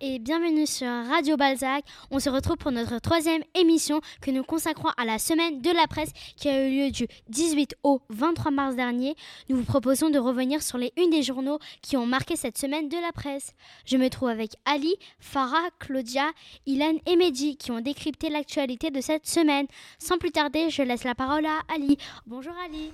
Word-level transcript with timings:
Et 0.00 0.18
bienvenue 0.18 0.66
sur 0.66 0.86
Radio 0.86 1.36
Balzac. 1.36 1.84
On 2.10 2.18
se 2.18 2.30
retrouve 2.30 2.56
pour 2.56 2.72
notre 2.72 2.98
troisième 2.98 3.42
émission 3.54 4.00
que 4.22 4.30
nous 4.30 4.42
consacrons 4.42 4.88
à 4.96 5.04
la 5.04 5.18
semaine 5.18 5.60
de 5.60 5.70
la 5.70 5.86
presse 5.86 6.12
qui 6.36 6.48
a 6.48 6.66
eu 6.66 6.70
lieu 6.70 6.90
du 6.90 7.06
18 7.28 7.76
au 7.82 8.00
23 8.08 8.52
mars 8.52 8.74
dernier. 8.74 9.14
Nous 9.50 9.58
vous 9.58 9.64
proposons 9.64 10.08
de 10.08 10.18
revenir 10.18 10.62
sur 10.62 10.78
les 10.78 10.92
unes 10.96 11.10
des 11.10 11.22
journaux 11.22 11.58
qui 11.82 11.98
ont 11.98 12.06
marqué 12.06 12.36
cette 12.36 12.56
semaine 12.56 12.88
de 12.88 12.96
la 12.96 13.12
presse. 13.12 13.52
Je 13.84 13.98
me 13.98 14.08
trouve 14.08 14.30
avec 14.30 14.52
Ali, 14.64 14.96
Farah, 15.18 15.68
Claudia, 15.78 16.30
Ilan 16.64 16.94
et 17.04 17.16
Mehdi 17.16 17.56
qui 17.58 17.70
ont 17.70 17.80
décrypté 17.80 18.30
l'actualité 18.30 18.90
de 18.90 19.02
cette 19.02 19.26
semaine. 19.26 19.66
Sans 19.98 20.16
plus 20.16 20.30
tarder, 20.30 20.70
je 20.70 20.82
laisse 20.82 21.04
la 21.04 21.14
parole 21.14 21.44
à 21.44 21.60
Ali. 21.74 21.98
Bonjour 22.26 22.54
Ali. 22.64 22.92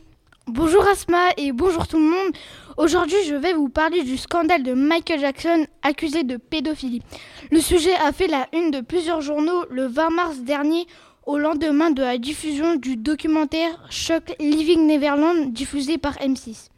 Bonjour 0.48 0.86
Asma 0.86 1.30
et 1.36 1.50
bonjour 1.50 1.88
tout 1.88 1.98
le 1.98 2.04
monde. 2.04 2.32
Aujourd'hui, 2.76 3.16
je 3.26 3.34
vais 3.34 3.52
vous 3.52 3.68
parler 3.68 4.04
du 4.04 4.16
scandale 4.16 4.62
de 4.62 4.74
Michael 4.74 5.18
Jackson 5.18 5.66
accusé 5.82 6.22
de 6.22 6.36
pédophilie. 6.36 7.02
Le 7.50 7.60
sujet 7.60 7.94
a 7.96 8.12
fait 8.12 8.28
la 8.28 8.46
une 8.52 8.70
de 8.70 8.80
plusieurs 8.80 9.22
journaux 9.22 9.64
le 9.70 9.88
20 9.88 10.10
mars 10.10 10.38
dernier 10.38 10.86
au 11.26 11.36
lendemain 11.36 11.90
de 11.90 12.00
la 12.00 12.16
diffusion 12.16 12.76
du 12.76 12.94
documentaire 12.96 13.88
Shock 13.90 14.36
Living 14.38 14.86
Neverland 14.86 15.52
diffusé 15.52 15.98
par 15.98 16.14
M6. 16.18 16.68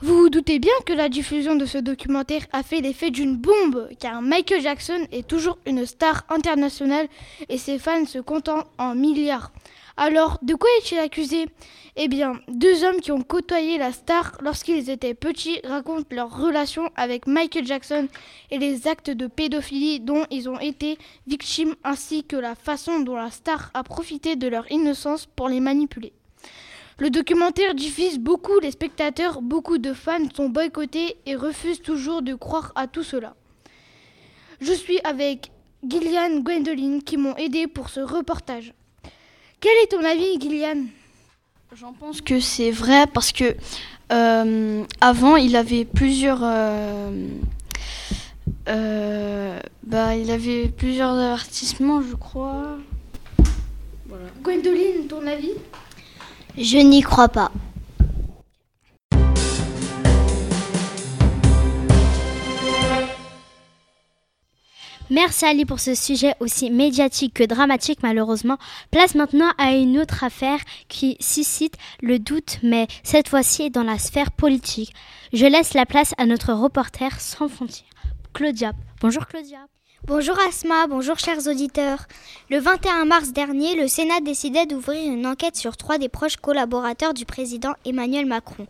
Vous 0.00 0.16
vous 0.16 0.30
doutez 0.30 0.58
bien 0.58 0.72
que 0.86 0.94
la 0.94 1.10
diffusion 1.10 1.56
de 1.56 1.66
ce 1.66 1.76
documentaire 1.76 2.46
a 2.52 2.62
fait 2.62 2.80
l'effet 2.80 3.10
d'une 3.10 3.36
bombe, 3.36 3.88
car 4.00 4.22
Michael 4.22 4.62
Jackson 4.62 5.06
est 5.12 5.26
toujours 5.26 5.58
une 5.66 5.84
star 5.84 6.24
internationale 6.30 7.08
et 7.50 7.58
ses 7.58 7.78
fans 7.78 8.06
se 8.06 8.18
comptent 8.18 8.48
en 8.78 8.94
milliards. 8.94 9.52
Alors, 9.96 10.38
de 10.42 10.54
quoi 10.54 10.68
est-il 10.78 10.98
accusé? 10.98 11.46
Eh 11.94 12.08
bien, 12.08 12.32
deux 12.48 12.82
hommes 12.82 13.00
qui 13.00 13.12
ont 13.12 13.22
côtoyé 13.22 13.78
la 13.78 13.92
star 13.92 14.36
lorsqu'ils 14.40 14.90
étaient 14.90 15.14
petits 15.14 15.60
racontent 15.62 16.08
leur 16.10 16.36
relation 16.36 16.90
avec 16.96 17.28
Michael 17.28 17.64
Jackson 17.64 18.08
et 18.50 18.58
les 18.58 18.88
actes 18.88 19.10
de 19.10 19.28
pédophilie 19.28 20.00
dont 20.00 20.24
ils 20.32 20.48
ont 20.48 20.58
été 20.58 20.98
victimes 21.28 21.76
ainsi 21.84 22.24
que 22.24 22.34
la 22.34 22.56
façon 22.56 23.00
dont 23.00 23.14
la 23.14 23.30
star 23.30 23.70
a 23.74 23.84
profité 23.84 24.34
de 24.34 24.48
leur 24.48 24.68
innocence 24.72 25.26
pour 25.26 25.48
les 25.48 25.60
manipuler. 25.60 26.12
Le 26.98 27.10
documentaire 27.10 27.76
diffuse 27.76 28.18
beaucoup 28.18 28.58
les 28.58 28.72
spectateurs, 28.72 29.42
beaucoup 29.42 29.78
de 29.78 29.92
fans 29.92 30.28
sont 30.34 30.48
boycottés 30.48 31.16
et 31.26 31.36
refusent 31.36 31.82
toujours 31.82 32.22
de 32.22 32.34
croire 32.34 32.72
à 32.74 32.88
tout 32.88 33.04
cela. 33.04 33.36
Je 34.60 34.72
suis 34.72 34.98
avec 35.04 35.52
Gillian 35.88 36.40
Gwendoline 36.40 37.02
qui 37.04 37.16
m'ont 37.16 37.36
aidé 37.36 37.68
pour 37.68 37.90
ce 37.90 38.00
reportage. 38.00 38.74
Quel 39.64 39.82
est 39.82 39.86
ton 39.86 40.04
avis, 40.04 40.38
Gillian? 40.38 40.84
J'en 41.74 41.94
pense 41.94 42.20
que 42.20 42.38
c'est 42.38 42.70
vrai 42.70 43.06
parce 43.06 43.32
que 43.32 43.56
euh, 44.12 44.84
avant 45.00 45.36
il 45.36 45.56
avait 45.56 45.86
plusieurs 45.86 46.40
euh, 46.42 47.28
euh, 48.68 49.58
bah, 49.82 50.16
il 50.16 50.30
avait 50.30 50.68
plusieurs 50.68 51.12
avertissements 51.12 52.02
je 52.02 52.14
crois. 52.14 52.76
Voilà. 54.06 54.26
Gwendoline, 54.42 55.06
ton 55.08 55.26
avis? 55.26 55.54
Je 56.58 56.76
n'y 56.76 57.00
crois 57.00 57.30
pas. 57.30 57.50
Merci 65.14 65.44
Ali 65.44 65.64
pour 65.64 65.78
ce 65.78 65.94
sujet 65.94 66.34
aussi 66.40 66.72
médiatique 66.72 67.34
que 67.34 67.44
dramatique 67.44 68.00
malheureusement. 68.02 68.58
Place 68.90 69.14
maintenant 69.14 69.48
à 69.58 69.70
une 69.70 69.96
autre 70.00 70.24
affaire 70.24 70.58
qui 70.88 71.16
suscite 71.20 71.76
le 72.02 72.18
doute 72.18 72.58
mais 72.64 72.88
cette 73.04 73.28
fois-ci 73.28 73.70
dans 73.70 73.84
la 73.84 73.96
sphère 73.96 74.32
politique. 74.32 74.92
Je 75.32 75.46
laisse 75.46 75.72
la 75.74 75.86
place 75.86 76.14
à 76.18 76.26
notre 76.26 76.52
reporter 76.52 77.20
sans 77.20 77.46
frontières, 77.46 77.86
Claudia. 78.32 78.72
Bonjour 79.00 79.28
Claudia. 79.28 79.58
Bonjour 80.04 80.36
Asma, 80.48 80.88
bonjour 80.88 81.16
chers 81.20 81.46
auditeurs. 81.46 82.06
Le 82.50 82.58
21 82.58 83.04
mars 83.04 83.32
dernier, 83.32 83.76
le 83.76 83.86
Sénat 83.86 84.18
décidait 84.20 84.66
d'ouvrir 84.66 85.12
une 85.12 85.28
enquête 85.28 85.54
sur 85.54 85.76
trois 85.76 85.98
des 85.98 86.08
proches 86.08 86.38
collaborateurs 86.38 87.14
du 87.14 87.24
président 87.24 87.74
Emmanuel 87.84 88.26
Macron 88.26 88.66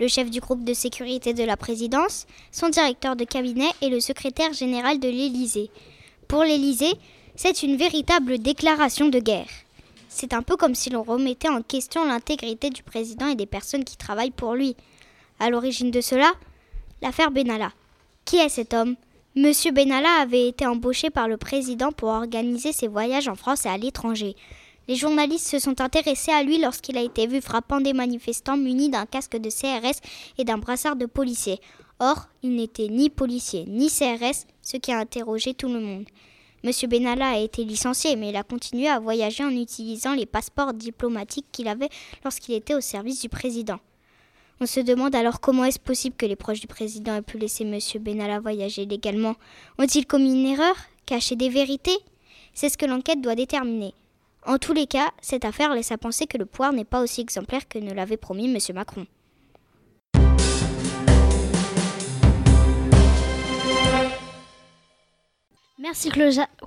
le 0.00 0.08
chef 0.08 0.30
du 0.30 0.40
groupe 0.40 0.64
de 0.64 0.74
sécurité 0.74 1.34
de 1.34 1.44
la 1.44 1.56
présidence, 1.56 2.26
son 2.52 2.68
directeur 2.68 3.16
de 3.16 3.24
cabinet 3.24 3.68
et 3.82 3.88
le 3.88 4.00
secrétaire 4.00 4.52
général 4.52 5.00
de 5.00 5.08
l'Élysée. 5.08 5.70
Pour 6.28 6.44
l'Élysée, 6.44 6.92
c'est 7.36 7.62
une 7.62 7.76
véritable 7.76 8.38
déclaration 8.38 9.08
de 9.08 9.18
guerre. 9.18 9.48
C'est 10.10 10.34
un 10.34 10.42
peu 10.42 10.56
comme 10.56 10.74
si 10.74 10.90
l'on 10.90 11.02
remettait 11.02 11.48
en 11.48 11.62
question 11.62 12.04
l'intégrité 12.04 12.68
du 12.68 12.82
président 12.82 13.28
et 13.28 13.34
des 13.34 13.46
personnes 13.46 13.84
qui 13.84 13.96
travaillent 13.96 14.30
pour 14.30 14.54
lui. 14.54 14.76
À 15.40 15.48
l'origine 15.48 15.90
de 15.90 16.02
cela, 16.02 16.30
l'affaire 17.00 17.30
Benalla. 17.30 17.72
Qui 18.26 18.36
est 18.36 18.50
cet 18.50 18.74
homme? 18.74 18.96
Monsieur 19.36 19.72
Benalla 19.72 20.20
avait 20.20 20.48
été 20.48 20.66
embauché 20.66 21.08
par 21.08 21.28
le 21.28 21.38
président 21.38 21.92
pour 21.92 22.10
organiser 22.10 22.72
ses 22.72 22.88
voyages 22.88 23.28
en 23.28 23.34
France 23.34 23.64
et 23.64 23.70
à 23.70 23.78
l'étranger. 23.78 24.36
Les 24.86 24.96
journalistes 24.96 25.48
se 25.48 25.58
sont 25.58 25.80
intéressés 25.80 26.32
à 26.32 26.42
lui 26.42 26.58
lorsqu'il 26.58 26.98
a 26.98 27.02
été 27.02 27.26
vu 27.26 27.40
frappant 27.40 27.80
des 27.80 27.94
manifestants 27.94 28.56
munis 28.58 28.90
d'un 28.90 29.06
casque 29.06 29.38
de 29.38 29.48
CRS 29.48 30.00
et 30.36 30.44
d'un 30.44 30.58
brassard 30.58 30.96
de 30.96 31.06
policier. 31.06 31.58
Or, 32.00 32.28
il 32.42 32.54
n'était 32.54 32.88
ni 32.88 33.08
policier 33.08 33.64
ni 33.66 33.88
CRS, 33.88 34.46
ce 34.68 34.76
qui 34.76 34.92
a 34.92 34.98
interrogé 34.98 35.54
tout 35.54 35.68
le 35.68 35.80
monde. 35.80 36.04
Monsieur 36.62 36.88
Benalla 36.88 37.30
a 37.30 37.38
été 37.38 37.64
licencié, 37.64 38.16
mais 38.16 38.28
il 38.28 38.36
a 38.36 38.42
continué 38.42 38.86
à 38.86 38.98
voyager 38.98 39.42
en 39.42 39.50
utilisant 39.50 40.14
les 40.14 40.26
passeports 40.26 40.74
diplomatiques 40.74 41.46
qu'il 41.50 41.68
avait 41.68 41.88
lorsqu'il 42.22 42.54
était 42.54 42.74
au 42.74 42.82
service 42.82 43.22
du 43.22 43.30
président. 43.30 43.78
On 44.60 44.66
se 44.66 44.80
demande 44.80 45.14
alors 45.14 45.40
comment 45.40 45.64
est-ce 45.64 45.78
possible 45.78 46.16
que 46.16 46.26
les 46.26 46.36
proches 46.36 46.60
du 46.60 46.66
président 46.66 47.14
aient 47.14 47.22
pu 47.22 47.38
laisser 47.38 47.64
Monsieur 47.64 47.98
Benalla 47.98 48.40
voyager 48.40 48.84
légalement. 48.84 49.36
Ont-ils 49.78 50.06
commis 50.06 50.32
une 50.32 50.46
erreur? 50.46 50.74
Caché 51.06 51.34
des 51.34 51.48
vérités? 51.48 51.96
C'est 52.52 52.68
ce 52.68 52.76
que 52.76 52.84
l'enquête 52.84 53.22
doit 53.22 53.36
déterminer. 53.36 53.94
En 54.44 54.58
tous 54.58 54.74
les 54.74 54.86
cas, 54.86 55.12
cette 55.22 55.46
affaire 55.46 55.74
laisse 55.74 55.92
à 55.92 55.98
penser 55.98 56.26
que 56.26 56.36
le 56.36 56.44
pouvoir 56.44 56.74
n'est 56.74 56.84
pas 56.84 57.02
aussi 57.02 57.22
exemplaire 57.22 57.68
que 57.68 57.78
ne 57.78 57.94
l'avait 57.94 58.18
promis 58.18 58.52
M. 58.52 58.58
Macron. 58.74 59.06
Merci 65.80 66.10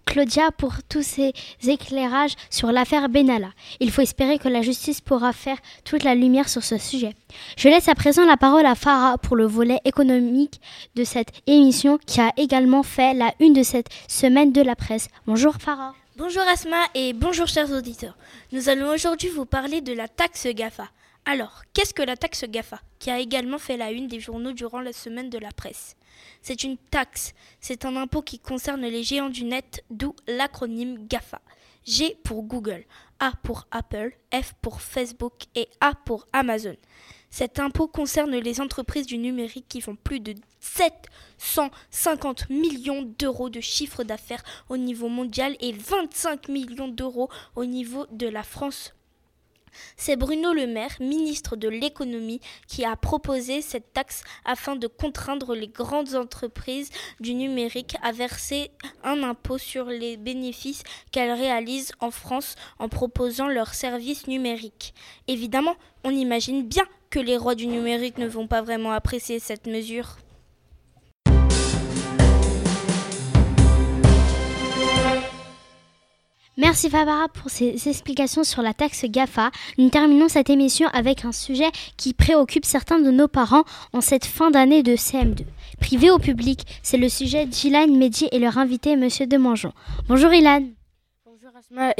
Claudia 0.05 0.51
pour 0.57 0.73
tous 0.87 1.03
ces 1.03 1.33
éclairages 1.67 2.35
sur 2.49 2.71
l'affaire 2.71 3.09
Benalla. 3.09 3.49
Il 3.81 3.91
faut 3.91 4.01
espérer 4.01 4.39
que 4.39 4.47
la 4.47 4.61
justice 4.61 5.01
pourra 5.01 5.33
faire 5.33 5.57
toute 5.83 6.05
la 6.05 6.15
lumière 6.15 6.47
sur 6.47 6.63
ce 6.63 6.77
sujet. 6.77 7.13
Je 7.57 7.67
laisse 7.67 7.89
à 7.89 7.95
présent 7.95 8.25
la 8.25 8.37
parole 8.37 8.65
à 8.65 8.73
Farah 8.73 9.17
pour 9.17 9.35
le 9.35 9.45
volet 9.45 9.79
économique 9.83 10.61
de 10.95 11.03
cette 11.03 11.33
émission 11.45 11.97
qui 12.05 12.21
a 12.21 12.31
également 12.37 12.83
fait 12.83 13.13
la 13.13 13.33
une 13.41 13.51
de 13.51 13.63
cette 13.63 13.89
semaine 14.07 14.53
de 14.53 14.61
la 14.61 14.77
presse. 14.77 15.09
Bonjour 15.27 15.55
Farah. 15.55 15.93
Bonjour 16.15 16.43
Asma 16.43 16.77
et 16.95 17.11
bonjour 17.11 17.47
chers 17.47 17.69
auditeurs. 17.71 18.15
Nous 18.53 18.69
allons 18.69 18.93
aujourd'hui 18.93 19.27
vous 19.27 19.45
parler 19.45 19.81
de 19.81 19.91
la 19.91 20.07
taxe 20.07 20.47
GAFA. 20.47 20.87
Alors, 21.25 21.63
qu'est-ce 21.73 21.93
que 21.93 22.01
la 22.01 22.17
taxe 22.17 22.45
GAFA, 22.45 22.81
qui 22.97 23.11
a 23.11 23.19
également 23.19 23.59
fait 23.59 23.77
la 23.77 23.91
une 23.91 24.07
des 24.07 24.19
journaux 24.19 24.53
durant 24.53 24.81
la 24.81 24.91
semaine 24.91 25.29
de 25.29 25.37
la 25.37 25.51
presse? 25.51 25.95
C'est 26.41 26.63
une 26.63 26.77
taxe, 26.77 27.33
c'est 27.59 27.85
un 27.85 27.95
impôt 27.95 28.21
qui 28.21 28.39
concerne 28.39 28.81
les 28.81 29.03
géants 29.03 29.29
du 29.29 29.43
net, 29.43 29.83
d'où 29.91 30.15
l'acronyme 30.27 31.07
GAFA. 31.07 31.41
G 31.85 32.17
pour 32.23 32.43
Google, 32.43 32.85
A 33.19 33.33
pour 33.43 33.67
Apple, 33.71 34.13
F 34.33 34.53
pour 34.61 34.81
Facebook 34.81 35.33
et 35.55 35.67
A 35.79 35.93
pour 35.93 36.27
Amazon. 36.33 36.75
Cet 37.29 37.59
impôt 37.59 37.87
concerne 37.87 38.35
les 38.35 38.59
entreprises 38.59 39.05
du 39.05 39.17
numérique 39.17 39.67
qui 39.67 39.81
font 39.81 39.95
plus 39.95 40.19
de 40.19 40.35
750 40.59 42.49
millions 42.49 43.03
d'euros 43.03 43.49
de 43.49 43.61
chiffre 43.61 44.03
d'affaires 44.03 44.43
au 44.69 44.77
niveau 44.77 45.07
mondial 45.07 45.55
et 45.59 45.71
25 45.71 46.49
millions 46.49 46.89
d'euros 46.89 47.29
au 47.55 47.65
niveau 47.65 48.05
de 48.11 48.27
la 48.27 48.43
France 48.43 48.93
c'est 49.97 50.15
Bruno 50.15 50.53
Le 50.53 50.67
Maire, 50.67 50.95
ministre 50.99 51.55
de 51.55 51.67
l'économie, 51.67 52.41
qui 52.67 52.85
a 52.85 52.95
proposé 52.95 53.61
cette 53.61 53.93
taxe 53.93 54.23
afin 54.45 54.75
de 54.75 54.87
contraindre 54.87 55.55
les 55.55 55.67
grandes 55.67 56.15
entreprises 56.15 56.89
du 57.19 57.33
numérique 57.33 57.95
à 58.01 58.11
verser 58.11 58.71
un 59.03 59.23
impôt 59.23 59.57
sur 59.57 59.85
les 59.85 60.17
bénéfices 60.17 60.83
qu'elles 61.11 61.31
réalisent 61.31 61.93
en 61.99 62.11
France 62.11 62.55
en 62.79 62.89
proposant 62.89 63.47
leurs 63.47 63.73
services 63.73 64.27
numériques. 64.27 64.93
Évidemment, 65.27 65.75
on 66.03 66.11
imagine 66.11 66.63
bien 66.63 66.85
que 67.09 67.19
les 67.19 67.37
rois 67.37 67.55
du 67.55 67.67
numérique 67.67 68.17
ne 68.17 68.27
vont 68.27 68.47
pas 68.47 68.61
vraiment 68.61 68.91
apprécier 68.91 69.39
cette 69.39 69.67
mesure. 69.67 70.17
Merci 76.61 76.91
Fabara 76.91 77.27
pour 77.27 77.49
ces 77.49 77.89
explications 77.89 78.43
sur 78.43 78.61
la 78.61 78.75
taxe 78.75 79.05
GAFA. 79.05 79.49
Nous 79.79 79.89
terminons 79.89 80.27
cette 80.27 80.51
émission 80.51 80.87
avec 80.93 81.25
un 81.25 81.31
sujet 81.31 81.71
qui 81.97 82.13
préoccupe 82.13 82.65
certains 82.65 82.99
de 82.99 83.09
nos 83.09 83.27
parents 83.27 83.63
en 83.93 84.01
cette 84.01 84.25
fin 84.25 84.51
d'année 84.51 84.83
de 84.83 84.95
CM2. 84.95 85.39
Privé 85.79 86.11
ou 86.11 86.19
public, 86.19 86.67
c'est 86.83 86.97
le 86.97 87.09
sujet 87.09 87.47
d'Ilan 87.47 87.87
Mehdi 87.87 88.27
et 88.31 88.37
leur 88.37 88.59
invité 88.59 88.95
Monsieur 88.95 89.25
Demangeon. 89.25 89.73
Bonjour 90.07 90.31
Ilan. 90.31 90.67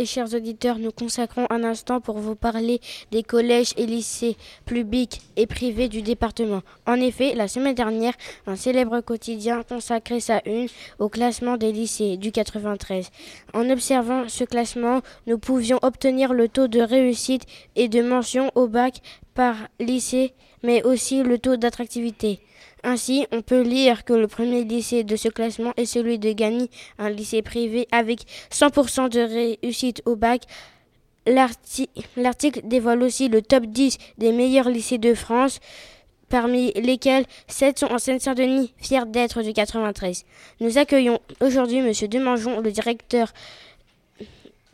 Chers 0.05 0.33
auditeurs, 0.33 0.79
nous 0.79 0.91
consacrons 0.91 1.45
un 1.49 1.63
instant 1.63 2.01
pour 2.01 2.17
vous 2.17 2.35
parler 2.35 2.81
des 3.11 3.21
collèges 3.21 3.73
et 3.77 3.85
lycées 3.85 4.35
publics 4.65 5.21
et 5.35 5.45
privés 5.45 5.87
du 5.87 6.01
département. 6.01 6.61
En 6.87 6.95
effet, 6.95 7.35
la 7.35 7.47
semaine 7.47 7.75
dernière, 7.75 8.13
un 8.47 8.55
célèbre 8.55 9.01
quotidien 9.01 9.63
consacrait 9.63 10.19
sa 10.19 10.41
une 10.45 10.67
au 10.99 11.09
classement 11.09 11.57
des 11.57 11.71
lycées 11.71 12.17
du 12.17 12.31
93. 12.31 13.09
En 13.53 13.69
observant 13.69 14.27
ce 14.29 14.43
classement, 14.43 15.01
nous 15.27 15.37
pouvions 15.37 15.79
obtenir 15.81 16.33
le 16.33 16.47
taux 16.47 16.67
de 16.67 16.81
réussite 16.81 17.45
et 17.75 17.87
de 17.87 18.01
mention 18.01 18.51
au 18.55 18.67
bac 18.67 19.01
par 19.33 19.55
lycée, 19.79 20.33
mais 20.63 20.83
aussi 20.83 21.23
le 21.23 21.37
taux 21.37 21.55
d'attractivité. 21.55 22.39
Ainsi, 22.83 23.27
on 23.31 23.41
peut 23.41 23.61
lire 23.61 24.05
que 24.05 24.13
le 24.13 24.27
premier 24.27 24.63
lycée 24.63 25.03
de 25.03 25.15
ce 25.15 25.29
classement 25.29 25.73
est 25.77 25.85
celui 25.85 26.17
de 26.17 26.31
Gagny, 26.31 26.69
un 26.97 27.09
lycée 27.09 27.41
privé 27.41 27.87
avec 27.91 28.21
100% 28.51 29.09
de 29.09 29.19
réussite 29.19 30.01
au 30.05 30.15
bac. 30.15 30.43
L'article 31.27 32.61
dévoile 32.63 33.03
aussi 33.03 33.29
le 33.29 33.43
top 33.43 33.65
10 33.65 33.97
des 34.17 34.31
meilleurs 34.31 34.69
lycées 34.69 34.97
de 34.97 35.13
France, 35.13 35.59
parmi 36.29 36.71
lesquels 36.73 37.25
7 37.47 37.79
sont 37.79 37.91
en 37.91 37.99
Seine-Saint-Denis, 37.99 38.73
fiers 38.77 39.05
d'être 39.05 39.43
du 39.43 39.53
93. 39.53 40.25
Nous 40.61 40.79
accueillons 40.79 41.19
aujourd'hui 41.41 41.77
M. 41.77 41.91
Demangeon, 42.09 42.61
le 42.61 42.71
directeur 42.71 43.31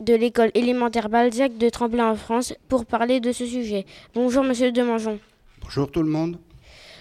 de 0.00 0.14
l'école 0.14 0.50
élémentaire 0.54 1.08
Balzac 1.08 1.56
de 1.58 1.68
Tremblay 1.68 2.02
en 2.02 2.14
France, 2.14 2.54
pour 2.68 2.86
parler 2.86 3.20
de 3.20 3.32
ce 3.32 3.46
sujet. 3.46 3.84
Bonjour 4.14 4.44
M. 4.44 4.52
Demangeon. 4.72 5.18
Bonjour 5.62 5.90
tout 5.90 6.02
le 6.02 6.10
monde. 6.10 6.38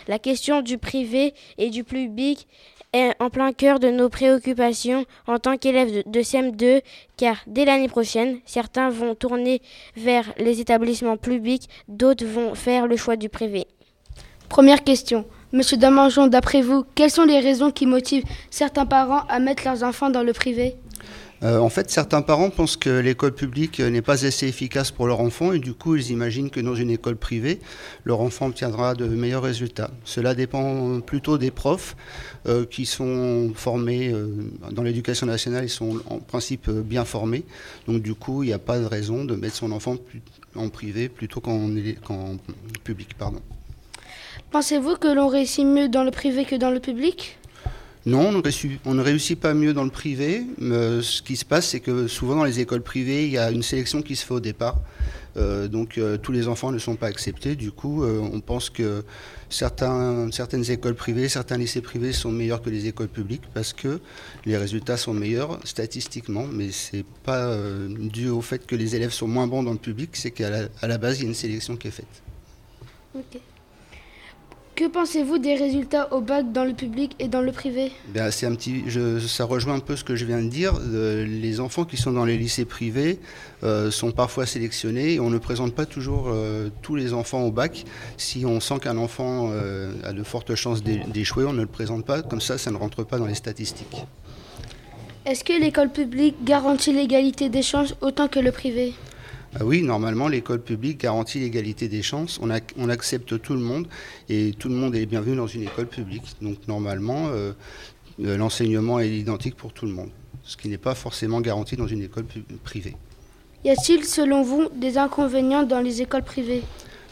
La 0.08 0.20
question 0.20 0.62
du 0.62 0.78
privé 0.78 1.34
et 1.58 1.70
du 1.70 1.84
public 1.84 2.48
est 2.94 3.14
en 3.20 3.30
plein 3.30 3.52
cœur 3.52 3.80
de 3.80 3.90
nos 3.90 4.10
préoccupations 4.10 5.06
en 5.28 5.38
tant 5.38 5.58
qu'élèves 5.58 6.04
de 6.06 6.20
CM2, 6.22 6.82
car 7.18 7.38
dès 7.46 7.66
l'année 7.66 7.90
prochaine, 7.90 8.40
certains 8.46 8.90
vont 8.90 9.16
tourner 9.16 9.62
vers 9.96 10.34
les 10.38 10.62
établissements 10.62 11.18
publics, 11.18 11.70
d'autres 11.88 12.26
vont 12.26 12.56
faire 12.56 12.88
le 12.88 12.96
choix 12.96 13.16
du 13.16 13.30
privé. 13.30 13.68
Première 14.50 14.84
question. 14.84 15.26
Monsieur 15.52 15.78
Damangeon, 15.78 16.28
d'après 16.28 16.62
vous, 16.62 16.84
quelles 16.96 17.12
sont 17.12 17.26
les 17.26 17.40
raisons 17.40 17.72
qui 17.72 17.86
motivent 17.86 18.26
certains 18.50 18.86
parents 18.86 19.24
à 19.30 19.40
mettre 19.40 19.64
leurs 19.66 19.84
enfants 19.84 20.10
dans 20.10 20.24
le 20.24 20.34
privé? 20.34 20.76
Euh, 21.44 21.60
en 21.60 21.70
fait, 21.70 21.92
certains 21.92 22.22
parents 22.22 22.50
pensent 22.50 22.78
que 22.78 22.90
l'école 22.90 23.34
publique 23.34 23.80
n'est 23.80 24.02
pas 24.02 24.26
assez 24.26 24.48
efficace 24.48 24.92
pour 24.92 25.08
leur 25.08 25.20
enfant 25.20 25.54
et 25.54 25.60
du 25.60 25.74
coup, 25.74 25.96
ils 25.96 26.12
imaginent 26.12 26.50
que 26.50 26.60
dans 26.60 26.76
une 26.76 26.90
école 26.90 27.16
privée, 27.16 27.60
leur 28.06 28.22
enfant 28.22 28.48
obtiendra 28.48 28.96
de 28.96 29.06
meilleurs 29.06 29.44
résultats. 29.44 29.92
Cela 30.04 30.34
dépend 30.34 31.00
plutôt 31.02 31.38
des 31.38 31.52
profs 31.52 31.96
euh, 32.48 32.66
qui 32.66 32.86
sont 32.86 33.52
formés 33.54 34.12
euh, 34.12 34.28
dans 34.72 34.84
l'éducation 34.84 35.28
nationale, 35.28 35.66
ils 35.66 35.70
sont 35.70 36.02
en 36.10 36.20
principe 36.20 36.70
bien 36.70 37.06
formés. 37.06 37.44
Donc 37.88 38.02
du 38.02 38.16
coup, 38.16 38.44
il 38.44 38.48
n'y 38.48 38.54
a 38.54 38.60
pas 38.60 38.80
de 38.80 38.86
raison 38.86 39.24
de 39.24 39.36
mettre 39.36 39.56
son 39.56 39.72
enfant 39.72 39.98
en 40.56 40.70
privé 40.70 41.08
plutôt 41.08 41.40
qu'en 41.40 41.70
public. 42.84 43.10
Pensez-vous 44.52 44.96
que 44.96 45.08
l'on 45.08 45.28
réussit 45.28 45.66
mieux 45.66 45.90
dans 45.90 46.04
le 46.04 46.12
privé 46.12 46.46
que 46.46 46.56
dans 46.56 46.72
le 46.72 46.80
public? 46.80 47.37
Non, 48.08 48.30
on 48.86 48.94
ne, 48.94 49.02
réussit, 49.02 49.38
pas 49.38 49.54
mieux 49.54 49.74
dans 49.74 49.84
le 49.84 49.90
privé. 49.90 50.46
Mais 50.60 51.02
ce 51.02 51.22
qui 51.22 51.36
se 51.36 51.44
passe, 51.44 51.68
c'est 51.68 51.82
que 51.82 52.08
souvent 52.08 52.38
dans 52.38 52.46
les 52.46 52.62
écoles 52.62 52.82
privées, 52.82 53.26
il 53.26 53.32
y 53.32 53.38
a 53.38 53.52
une 53.52 53.64
sélection 53.64 54.02
qui 54.02 54.16
se 54.16 54.26
fait 54.26 54.34
au 54.34 54.40
départ. 54.40 54.80
Euh, 55.36 55.68
donc 55.68 55.98
euh, 55.98 56.18
tous 56.18 56.32
les 56.32 56.48
enfants 56.48 56.72
ne 56.72 56.80
sont 56.80 56.96
pas 56.96 57.08
acceptés. 57.08 57.58
Du 57.58 57.74
coup, 57.74 58.04
euh, 58.04 58.22
on 58.32 58.40
pense 58.40 58.70
que 58.70 59.04
certaines 59.50 60.72
écoles 60.72 60.96
privées, 60.96 61.28
certains 61.28 61.58
lycées 61.58 61.82
privés 61.82 62.14
sont 62.14 62.32
meilleurs 62.32 62.62
que 62.62 62.70
les 62.70 62.88
écoles 62.88 63.10
publiques 63.10 63.44
parce 63.54 63.74
que 63.74 64.00
les 64.46 64.56
résultats 64.56 64.96
sont 64.96 65.14
meilleurs 65.14 65.60
statistiquement, 65.66 66.46
mais 66.50 66.72
ce 66.72 66.98
n'est 66.98 67.06
pas 67.26 67.54
dû 67.90 68.30
au 68.30 68.42
fait 68.42 68.66
que 68.66 68.78
les 68.78 68.96
élèves 68.96 69.12
sont 69.12 69.28
moins 69.28 69.48
bons 69.48 69.64
dans 69.64 69.74
le 69.74 69.78
public, 69.78 70.12
c'est 70.14 70.32
qu'à 70.32 70.50
la, 70.82 70.98
base, 70.98 71.20
il 71.20 71.24
y 71.24 71.26
a 71.26 71.28
une 71.28 71.36
sélection 71.36 71.76
qui 71.76 71.90
est 71.90 71.92
faite. 71.92 72.24
Que 74.78 74.88
pensez-vous 74.88 75.40
des 75.40 75.56
résultats 75.56 76.14
au 76.14 76.22
bac 76.22 76.52
dans 76.52 76.64
le 76.64 76.74
public 76.74 77.16
et 77.18 77.28
dans 77.28 77.42
le 77.42 77.52
privé? 77.52 77.92
Ben, 78.10 78.30
c'est 78.30 78.46
un 78.46 78.54
petit, 78.54 78.84
Ça 79.28 79.44
rejoint 79.44 79.74
un 79.74 79.80
peu 79.80 79.96
ce 79.96 80.04
que 80.04 80.16
je 80.16 80.24
viens 80.24 80.40
de 80.40 80.50
dire. 80.50 80.74
les 80.80 81.60
enfants 81.60 81.84
qui 81.84 81.98
sont 81.98 82.12
dans 82.12 82.26
les 82.26 82.38
lycées 82.38 82.64
privés 82.64 83.18
euh, 83.64 83.90
sont 83.90 84.12
parfois 84.12 84.46
sélectionnés 84.46 85.14
et 85.14 85.20
on 85.20 85.32
ne 85.32 85.40
présente 85.40 85.74
pas 85.74 85.88
toujours 85.88 86.26
euh, 86.28 86.70
tous 86.84 86.96
les 86.96 87.14
enfants 87.14 87.42
au 87.42 87.52
bac. 87.52 87.86
Si 88.18 88.46
on 88.46 88.60
sent 88.60 88.78
qu'un 88.84 88.98
enfant 88.98 89.50
euh, 89.52 89.94
a 90.04 90.14
de 90.14 90.22
fortes 90.22 90.54
chances 90.54 90.84
d'échouer, 90.84 91.46
on 91.46 91.54
ne 91.54 91.62
le 91.62 91.66
présente 91.66 92.06
pas. 92.06 92.22
Comme 92.22 92.42
ça, 92.42 92.60
ça 92.60 92.70
ne 92.70 92.78
rentre 92.78 93.04
pas 93.04 93.18
dans 93.18 93.26
les 93.26 93.34
statistiques. 93.34 94.06
Est-ce 95.26 95.44
que 95.44 95.60
l'école 95.60 95.90
publique 95.90 96.36
garantit 96.44 96.94
l'égalité 96.94 97.50
des 97.50 97.64
chances 97.64 97.96
autant 98.02 98.28
que 98.28 98.40
le 98.40 98.52
privé? 98.52 98.94
Oui, 99.62 99.82
normalement, 99.82 100.28
l'école 100.28 100.62
publique 100.62 101.02
garantit 101.02 101.40
l'égalité 101.40 101.88
des 101.88 102.02
chances. 102.02 102.40
On, 102.42 102.50
on, 102.78 102.90
accepte 102.90 103.42
tout 103.42 103.54
le 103.54 103.60
monde 103.60 103.88
et 104.30 104.54
tout 104.58 104.70
le 104.70 104.76
monde 104.76 104.96
est 104.96 105.06
bienvenu 105.06 105.36
dans 105.36 105.48
une 105.48 105.64
école 105.64 105.88
publique. 105.88 106.36
Donc 106.42 106.68
normalement, 106.68 107.28
euh, 107.28 107.54
euh, 108.24 108.38
l'enseignement 108.38 109.00
est 109.00 109.10
identique 109.10 109.56
pour 109.56 109.74
tout 109.74 109.86
le 109.86 109.94
monde, 109.94 110.10
ce 110.44 110.58
qui 110.58 110.70
n'est 110.70 110.78
pas 110.78 110.96
forcément 110.96 111.42
garanti 111.42 111.76
dans 111.76 111.88
une 111.88 112.04
école 112.04 112.26
privée. 112.64 112.96
Y 113.64 113.70
a-t-il, 113.72 114.06
selon 114.06 114.44
vous, 114.44 114.70
des 114.76 114.98
inconvénients 114.98 115.64
dans 115.64 115.82
les 115.82 116.02
écoles 116.02 116.24
privées? 116.24 116.64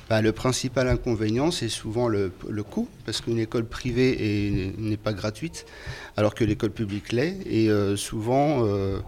Bah, 0.10 0.22
le 0.22 0.32
principal 0.32 0.88
inconvénient, 0.88 1.50
c'est 1.50 1.70
souvent 1.70 2.08
le, 2.08 2.32
coût, 2.64 2.88
parce 3.06 3.22
qu'une 3.22 3.40
école 3.40 3.66
privée 3.66 4.74
n'est 4.78 4.98
pas 4.98 5.14
gratuite, 5.14 5.66
alors 6.16 6.36
que 6.36 6.44
l'école 6.44 6.70
publique 6.70 7.12
l'est. 7.12 7.38
Et 7.48 7.70
euh, 7.72 7.96
souvent, 7.96 8.66
euh, 8.68 9.00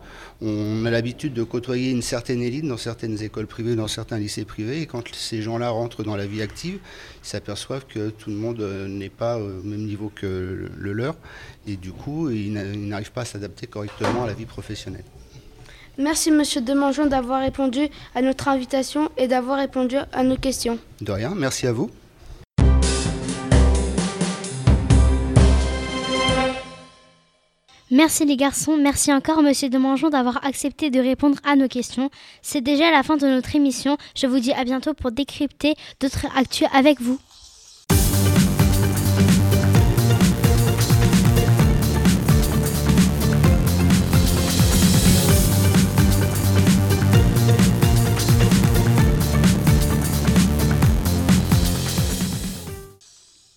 on 0.41 0.85
a 0.85 0.89
l'habitude 0.89 1.33
de 1.33 1.43
côtoyer 1.43 1.91
une 1.91 2.01
certaine 2.01 2.41
élite 2.41 2.65
dans 2.65 2.77
certaines 2.77 3.21
écoles 3.21 3.45
privées, 3.45 3.75
dans 3.75 3.87
certains 3.87 4.17
lycées 4.17 4.45
privés. 4.45 4.81
Et 4.81 4.85
quand 4.87 5.03
ces 5.13 5.43
gens-là 5.43 5.69
rentrent 5.69 6.03
dans 6.03 6.15
la 6.15 6.25
vie 6.25 6.41
active, 6.41 6.79
ils 7.23 7.27
s'aperçoivent 7.27 7.85
que 7.85 8.09
tout 8.09 8.31
le 8.31 8.35
monde 8.35 8.61
euh, 8.61 8.87
n'est 8.87 9.09
pas 9.09 9.37
au 9.37 9.61
même 9.63 9.85
niveau 9.85 10.11
que 10.13 10.67
le 10.75 10.93
leur. 10.93 11.15
Et 11.67 11.75
du 11.75 11.91
coup, 11.91 12.31
ils 12.31 12.53
n'arrivent 12.53 13.11
pas 13.11 13.21
à 13.21 13.25
s'adapter 13.25 13.67
correctement 13.67 14.23
à 14.23 14.27
la 14.27 14.33
vie 14.33 14.45
professionnelle. 14.45 15.03
Merci 15.97 16.29
Monsieur 16.29 16.61
Demangeon 16.61 17.07
d'avoir 17.07 17.41
répondu 17.41 17.87
à 18.13 18.21
notre 18.21 18.47
invitation 18.47 19.09
et 19.17 19.27
d'avoir 19.27 19.57
répondu 19.57 19.97
à 20.13 20.23
nos 20.23 20.37
questions. 20.37 20.77
De 21.01 21.11
rien, 21.11 21.33
merci 21.35 21.65
à 21.65 21.73
vous. 21.73 21.89
Merci 27.89 28.25
les 28.25 28.35
garçons, 28.35 28.75
merci 28.75 29.13
encore 29.13 29.41
Monsieur 29.41 29.69
Demangeon 29.69 30.09
d'avoir 30.09 30.45
accepté 30.45 30.89
de 30.89 30.99
répondre 30.99 31.37
à 31.45 31.55
nos 31.55 31.69
questions. 31.69 32.09
C'est 32.41 32.59
déjà 32.59 32.91
la 32.91 33.01
fin 33.01 33.15
de 33.15 33.25
notre 33.25 33.55
émission. 33.55 33.97
Je 34.13 34.27
vous 34.27 34.39
dis 34.39 34.51
à 34.51 34.65
bientôt 34.65 34.93
pour 34.93 35.11
décrypter 35.11 35.73
d'autres 36.01 36.27
actus 36.35 36.67
avec 36.73 36.99
vous. 37.01 37.17